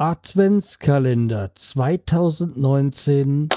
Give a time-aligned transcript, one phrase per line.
[0.00, 3.48] Adventskalender 2019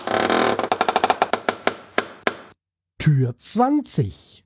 [2.98, 4.44] Tür 20.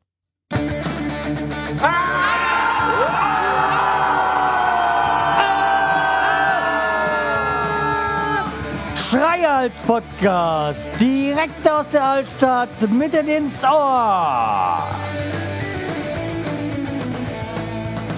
[8.98, 14.95] Schreihals Podcast, direkt aus der Altstadt, mitten ins Ohr.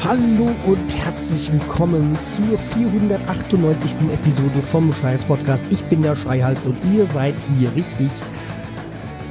[0.04, 3.96] Hallo und herzlich willkommen zur 498.
[4.14, 5.66] Episode vom Schreihals Podcast.
[5.70, 8.10] Ich bin der Schreihals und ihr seid hier richtig.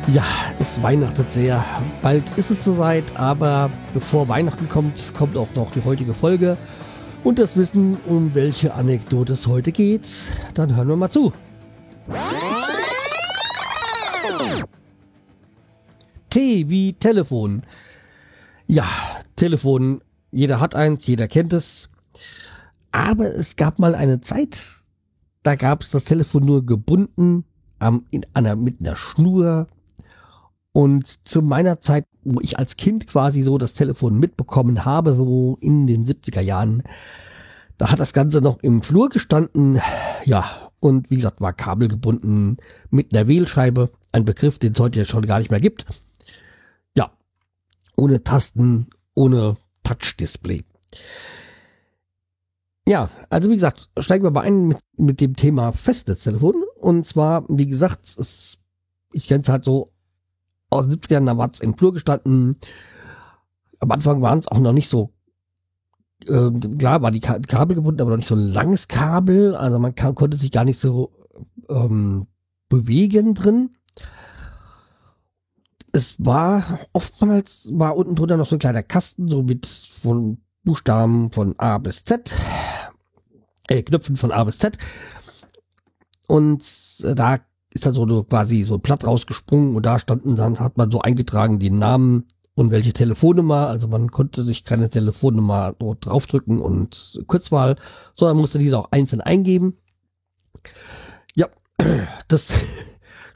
[0.09, 0.25] Ja,
[0.59, 1.65] es weihnachtet sehr.
[2.03, 6.57] Bald ist es soweit, aber bevor Weihnachten kommt, kommt auch noch die heutige Folge.
[7.25, 10.07] Und das Wissen, um welche Anekdote es heute geht,
[10.55, 11.33] dann hören wir mal zu.
[16.29, 17.63] T wie Telefon.
[18.67, 18.87] Ja,
[19.37, 20.01] Telefon.
[20.31, 21.91] Jeder hat eins, jeder kennt es.
[22.93, 24.59] Aber es gab mal eine Zeit,
[25.43, 27.45] da gab es das Telefon nur gebunden
[27.79, 29.69] am, in einer, mit einer Schnur.
[30.73, 35.57] Und zu meiner Zeit, wo ich als Kind quasi so das Telefon mitbekommen habe, so
[35.61, 36.83] in den 70er Jahren,
[37.79, 39.81] da hat das Ganze noch im Flur gestanden.
[40.25, 40.45] Ja,
[40.81, 42.57] und wie gesagt, war kabelgebunden
[42.91, 43.89] mit einer Wählscheibe.
[44.13, 45.85] Ein Begriff, den es heute schon gar nicht mehr gibt.
[46.95, 47.11] Ja,
[47.97, 49.57] ohne Tasten, ohne
[49.87, 50.63] Touch-Display.
[52.89, 56.63] Ja, also wie gesagt, steigen wir mal ein mit, mit dem Thema Festnetztelefon.
[56.81, 58.59] Und zwar, wie gesagt, es,
[59.13, 59.93] ich kenne es halt so
[60.71, 62.57] aus den 70ern, da war es im Flur gestanden.
[63.81, 65.13] Am Anfang waren es auch noch nicht so
[66.25, 69.55] äh, klar war die Kabel gebunden, aber noch nicht so ein langes Kabel.
[69.55, 71.13] Also man kann, konnte sich gar nicht so
[71.69, 72.27] ähm,
[72.69, 73.76] bewegen drin.
[75.97, 81.33] Es war oftmals war unten drunter noch so ein kleiner Kasten, so mit von Buchstaben
[81.33, 82.35] von A bis Z,
[83.69, 84.77] äh, Knöpfen von A bis Z.
[86.29, 86.63] Und
[87.03, 87.39] äh, da
[87.73, 91.01] ist dann so quasi so ein Blatt rausgesprungen und da standen dann, hat man so
[91.01, 93.69] eingetragen den Namen und welche Telefonnummer.
[93.69, 97.77] Also man konnte sich keine Telefonnummer dort draufdrücken und Kurzwahl,
[98.15, 99.79] sondern musste diese auch einzeln eingeben.
[101.35, 101.49] Ja,
[102.29, 102.67] das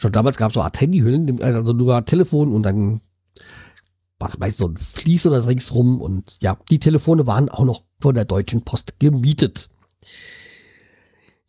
[0.00, 3.02] schon damals gab es so Art Handyhüllen, also nur Telefon und dann
[4.18, 8.14] was meist so ein Fließ oder ringsrum und ja, die Telefone waren auch noch von
[8.14, 9.68] der Deutschen Post gemietet.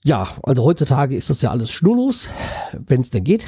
[0.04, 2.28] Ja, also heutzutage ist das ja alles schnurlos,
[2.88, 3.44] wenn es denn geht.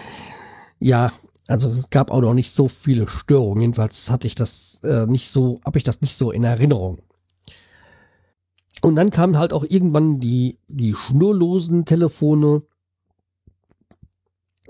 [0.80, 1.12] ja,
[1.46, 3.60] also es gab auch noch nicht so viele Störungen.
[3.60, 6.98] Jedenfalls hatte ich das äh, nicht so, habe ich das nicht so in Erinnerung.
[8.80, 12.62] Und dann kamen halt auch irgendwann die, die schnurlosen Telefone.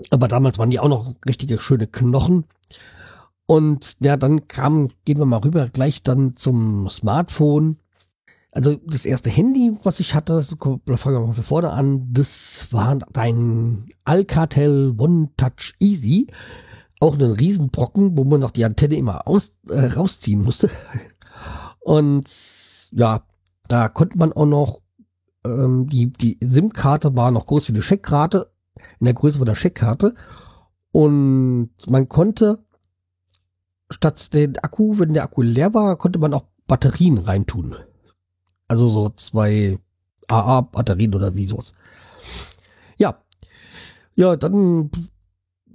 [0.09, 2.45] Aber damals waren die auch noch richtige schöne Knochen.
[3.45, 7.77] Und ja, dann kam, gehen wir mal rüber, gleich dann zum Smartphone.
[8.51, 12.99] Also das erste Handy, was ich hatte, fangen wir mal von vorne an, das war
[13.11, 16.27] dein Alcatel One Touch Easy.
[16.99, 20.69] Auch ein Riesenbrocken, wo man noch die Antenne immer aus, äh, rausziehen musste.
[21.79, 22.29] Und
[22.91, 23.23] ja,
[23.67, 24.81] da konnte man auch noch,
[25.45, 28.52] ähm, die, die SIM-Karte war noch groß wie eine Scheckkarte,
[28.99, 30.13] in der Größe von der Scheckkarte.
[30.91, 32.63] Und man konnte
[33.89, 37.75] statt den Akku, wenn der Akku leer war, konnte man auch Batterien reintun.
[38.67, 39.77] Also so zwei
[40.27, 41.73] AA-Batterien oder wie sowas.
[42.97, 43.21] Ja.
[44.15, 44.89] Ja, dann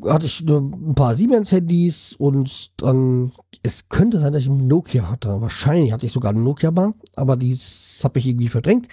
[0.05, 3.33] hatte ich ein paar Siemens-Handys und dann,
[3.63, 5.41] es könnte sein, dass ich einen Nokia hatte.
[5.41, 8.89] Wahrscheinlich hatte ich sogar einen Nokia mal, aber dies habe ich irgendwie verdrängt,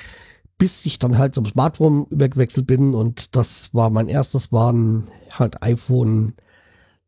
[0.57, 5.61] bis ich dann halt zum Smartphone übergewechselt bin und das war mein erstes, waren halt
[5.61, 6.33] iPhone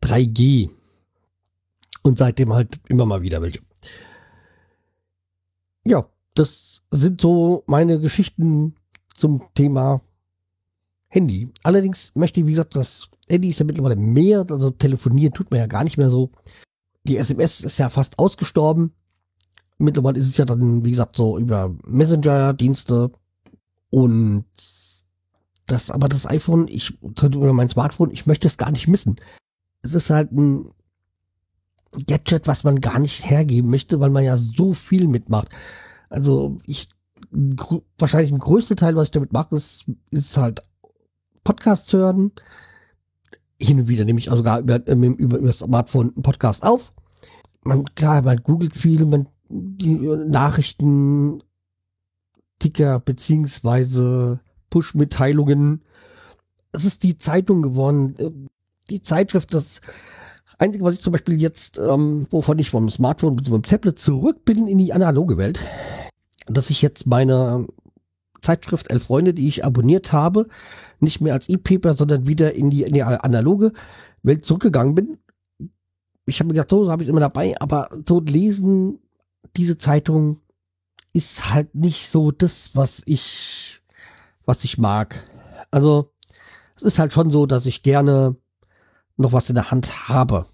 [0.03, 0.69] 3G.
[2.03, 3.59] Und seitdem halt immer mal wieder welche.
[5.85, 8.75] Ja, das sind so meine Geschichten
[9.13, 10.01] zum Thema
[11.07, 11.49] Handy.
[11.63, 15.59] Allerdings möchte ich, wie gesagt, das Handy ist ja mittlerweile mehr, also telefonieren tut man
[15.59, 16.31] ja gar nicht mehr so.
[17.03, 18.93] Die SMS ist ja fast ausgestorben.
[19.77, 23.11] Mittlerweile ist es ja dann, wie gesagt, so über Messenger-Dienste
[24.03, 24.45] und
[25.65, 29.15] das, aber das iPhone, ich, oder mein Smartphone, ich möchte es gar nicht missen.
[29.81, 30.71] Es ist halt ein
[32.05, 35.49] Gadget, was man gar nicht hergeben möchte, weil man ja so viel mitmacht.
[36.09, 36.89] Also ich
[37.97, 40.61] wahrscheinlich ein größter Teil, was ich damit mache, ist, ist halt
[41.43, 42.31] Podcasts hören.
[43.59, 46.93] Hin und wieder nehme ich auch sogar über, über, über das Smartphone einen Podcast auf.
[47.63, 51.41] Man, klar, man googelt viel, man die Nachrichten,
[52.59, 54.39] Ticker beziehungsweise
[54.69, 55.83] Push-Mitteilungen.
[56.71, 58.50] Es ist die Zeitung geworden,
[58.89, 59.81] die Zeitschrift, das
[60.57, 63.51] Einzige, was ich zum Beispiel jetzt, ähm, wovon ich vom Smartphone bzw.
[63.51, 65.59] vom Tablet zurück bin in die analoge Welt,
[66.48, 67.68] dass ich jetzt meine
[68.42, 70.48] Zeitschrift Elf Freunde, die ich abonniert habe,
[71.00, 73.71] nicht mehr als E-Paper, sondern wieder in die, in die analoge
[74.24, 75.18] Welt zurückgegangen bin.
[76.25, 79.00] Ich habe mir gedacht, so habe ich immer dabei, aber so lesen
[79.56, 80.39] diese Zeitung
[81.17, 83.81] ist halt nicht so das, was ich,
[84.45, 85.27] was ich mag.
[85.71, 86.13] Also
[86.75, 88.35] es ist halt schon so, dass ich gerne
[89.17, 90.45] noch was in der Hand habe.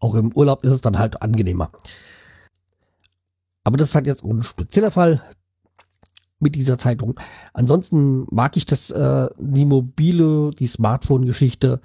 [0.00, 1.70] Auch im Urlaub ist es dann halt angenehmer.
[3.62, 5.22] Aber das ist halt jetzt ein spezieller Fall
[6.40, 7.20] mit dieser Zeitung.
[7.52, 11.80] Ansonsten mag ich das, äh, die mobile, die Smartphone-Geschichte.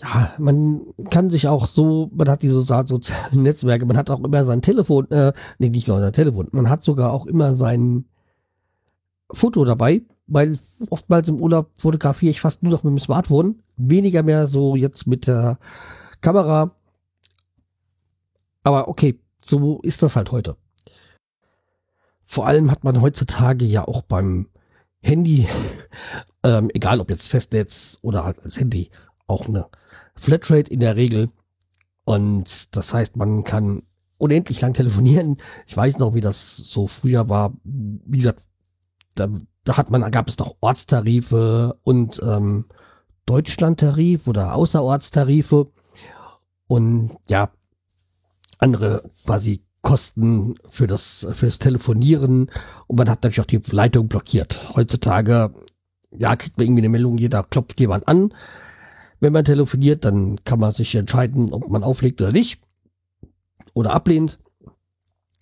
[0.00, 3.02] Ja, man kann sich auch so, man hat diese sozialen
[3.42, 6.82] Netzwerke, man hat auch immer sein Telefon, äh, nee, nicht nur sein Telefon, man hat
[6.82, 8.06] sogar auch immer sein
[9.30, 10.58] Foto dabei, weil
[10.88, 15.06] oftmals im Urlaub fotografiere ich fast nur noch mit dem Smartphone, weniger mehr so jetzt
[15.06, 15.58] mit der
[16.20, 16.74] Kamera.
[18.62, 20.56] Aber okay, so ist das halt heute.
[22.24, 24.46] Vor allem hat man heutzutage ja auch beim
[25.02, 25.46] Handy,
[26.44, 28.90] ähm, egal ob jetzt Festnetz oder halt als Handy,
[29.30, 29.66] auch eine
[30.14, 31.30] Flatrate in der Regel.
[32.04, 33.82] Und das heißt, man kann
[34.18, 35.36] unendlich lang telefonieren.
[35.66, 37.52] Ich weiß noch, wie das so früher war.
[37.64, 38.42] Wie gesagt,
[39.14, 39.28] da,
[39.64, 42.66] da hat man, gab es noch Ortstarife und ähm,
[43.26, 45.68] Deutschlandtarif oder Außerortstarife
[46.66, 47.50] und ja,
[48.58, 52.50] andere quasi Kosten für das, fürs Telefonieren
[52.86, 54.74] und man hat natürlich auch die Leitung blockiert.
[54.74, 55.54] Heutzutage,
[56.18, 58.34] ja, kriegt man irgendwie eine Meldung, jeder klopft jemand an.
[59.20, 62.60] Wenn man telefoniert, dann kann man sich entscheiden, ob man auflegt oder nicht.
[63.74, 64.38] Oder ablehnt.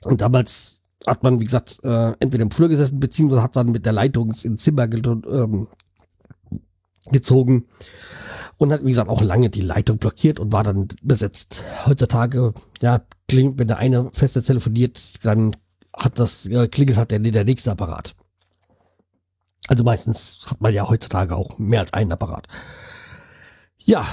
[0.04, 3.86] Und damals hat man, wie gesagt, äh, entweder im Flur gesessen, beziehungsweise hat dann mit
[3.86, 5.68] der Leitung ins Zimmer ge ähm,
[7.10, 7.66] gezogen
[8.58, 11.64] und hat, wie gesagt, auch lange die Leitung blockiert und war dann besetzt.
[11.86, 15.56] Heutzutage, ja, klingt, wenn der eine feste telefoniert, dann
[15.96, 18.14] hat das, ja, klingelt hat der, der nächste Apparat.
[19.68, 22.46] Also meistens hat man ja heutzutage auch mehr als einen Apparat.
[23.88, 24.06] Ja,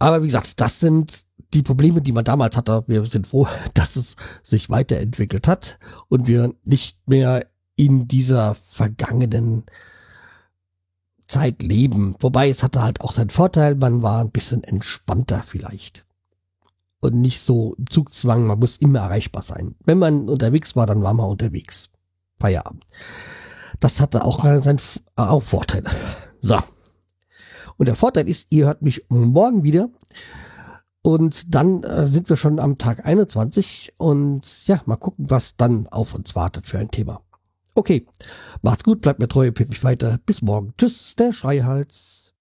[0.00, 1.24] aber wie gesagt, das sind
[1.54, 2.84] die Probleme, die man damals hatte.
[2.88, 5.78] Wir sind froh, dass es sich weiterentwickelt hat
[6.08, 9.64] und wir nicht mehr in dieser vergangenen
[11.26, 12.16] Zeit leben.
[12.20, 16.04] Wobei es hatte halt auch seinen Vorteil, man war ein bisschen entspannter vielleicht.
[17.00, 19.74] Und nicht so im Zugzwang, man muss immer erreichbar sein.
[19.86, 21.88] Wenn man unterwegs war, dann war man unterwegs.
[22.38, 22.84] Feierabend.
[23.80, 24.80] Das hatte auch seinen
[25.16, 25.88] auch Vorteile.
[26.40, 26.58] So.
[27.76, 29.88] Und der Vorteil ist, ihr hört mich morgen wieder.
[31.02, 35.86] Und dann äh, sind wir schon am Tag 21 und ja, mal gucken, was dann
[35.88, 37.20] auf uns wartet für ein Thema.
[37.74, 38.06] Okay,
[38.62, 40.18] macht's gut, bleibt mir treu, empfiehlt mich weiter.
[40.24, 40.72] Bis morgen.
[40.78, 42.33] Tschüss, der Schreihals.